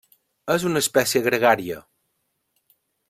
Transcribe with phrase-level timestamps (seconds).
[0.53, 1.79] És una espècie gregària.